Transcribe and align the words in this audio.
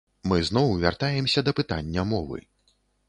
Мы 0.29 0.37
зноў 0.47 0.71
вяртаемся 0.85 1.39
да 1.49 1.53
пытання 1.59 2.07
мовы. 2.15 2.39